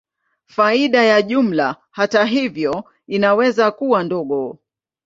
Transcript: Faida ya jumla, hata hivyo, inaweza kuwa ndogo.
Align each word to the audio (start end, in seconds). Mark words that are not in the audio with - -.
Faida 0.47 1.03
ya 1.03 1.21
jumla, 1.21 1.75
hata 1.91 2.25
hivyo, 2.25 2.85
inaweza 3.07 3.71
kuwa 3.71 4.03
ndogo. 4.03 4.59